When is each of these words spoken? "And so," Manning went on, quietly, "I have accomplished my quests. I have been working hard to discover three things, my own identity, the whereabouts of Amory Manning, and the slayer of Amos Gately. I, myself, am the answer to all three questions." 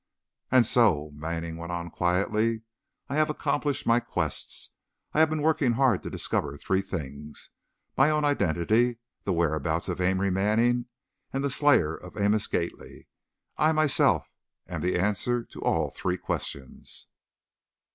"And 0.49 0.65
so," 0.65 1.11
Manning 1.13 1.57
went 1.57 1.71
on, 1.71 1.91
quietly, 1.91 2.63
"I 3.07 3.13
have 3.17 3.29
accomplished 3.29 3.85
my 3.85 3.99
quests. 3.99 4.71
I 5.13 5.19
have 5.19 5.29
been 5.29 5.43
working 5.43 5.73
hard 5.73 6.01
to 6.01 6.09
discover 6.09 6.57
three 6.57 6.81
things, 6.81 7.51
my 7.95 8.09
own 8.09 8.25
identity, 8.25 8.97
the 9.25 9.31
whereabouts 9.33 9.89
of 9.89 10.01
Amory 10.01 10.31
Manning, 10.31 10.87
and 11.31 11.43
the 11.43 11.51
slayer 11.51 11.93
of 11.93 12.17
Amos 12.17 12.47
Gately. 12.47 13.09
I, 13.57 13.73
myself, 13.73 14.27
am 14.67 14.81
the 14.81 14.97
answer 14.97 15.43
to 15.43 15.61
all 15.61 15.91
three 15.91 16.17
questions." 16.17 17.05